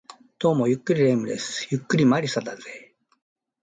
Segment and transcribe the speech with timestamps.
[0.39, 1.67] どうも、ゆっくり霊夢です。
[1.69, 2.95] ゆっくり魔理沙だぜ